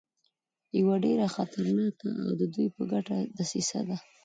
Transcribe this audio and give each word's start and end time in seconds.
یوه 0.79 0.95
ډېره 1.05 1.25
خطرناکه 1.35 2.09
او 2.25 2.29
د 2.39 2.41
دوی 2.53 2.67
په 2.75 2.81
ګټه 2.91 3.17
دسیسه 3.37 3.79
ده. 3.87 3.97